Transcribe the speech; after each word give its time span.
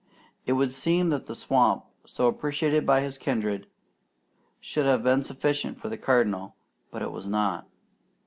It 0.47 0.53
would 0.53 0.73
seem 0.73 1.09
that 1.09 1.27
the 1.27 1.35
swamp, 1.35 1.85
so 2.07 2.25
appreciated 2.25 2.87
by 2.87 3.01
his 3.01 3.19
kindred, 3.19 3.67
should 4.59 4.87
have 4.87 5.03
been 5.03 5.21
sufficient 5.21 5.79
for 5.79 5.89
the 5.89 5.95
Cardinal, 5.99 6.55
but 6.89 7.03
it 7.03 7.11
was 7.11 7.27
not. 7.27 7.67